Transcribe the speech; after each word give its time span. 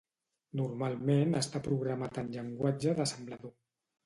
Normalment 0.61 1.39
està 1.41 1.61
programat 1.67 2.19
en 2.23 2.33
llenguatge 2.37 2.97
d'assemblador. 3.03 3.55